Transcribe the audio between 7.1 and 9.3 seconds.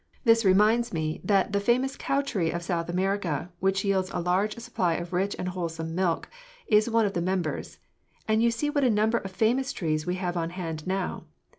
the members; and you see what a number of